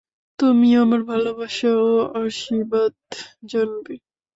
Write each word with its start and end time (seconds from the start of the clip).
তুমি 0.39 0.69
আমার 0.83 1.01
ভালবাসা 1.03 1.71
ও 1.85 1.89
আশীর্বাদ 2.19 2.93
জানবে। 3.51 3.93